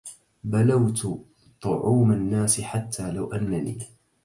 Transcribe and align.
بلوت 0.43 1.27
طعوم 1.61 2.11
الناس 2.11 2.61
حتى 2.61 3.11
لو 3.11 3.33
انني 3.33 3.77